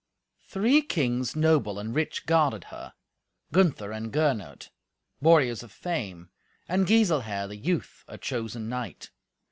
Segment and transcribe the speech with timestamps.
[0.47, 2.95] Three kings noble and rich guarded her,
[3.53, 4.71] Gunther and Gernot,
[5.19, 6.31] warriors of fame,
[6.67, 9.11] and Giselher the youth, a chosen knight.